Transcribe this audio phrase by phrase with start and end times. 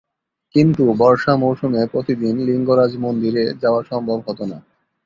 [0.55, 4.57] কিন্তু বর্ষা মৌসুমে প্রতিদিন লিঙ্গরাজ মন্দিরে যাওয়া সম্ভব হতো না।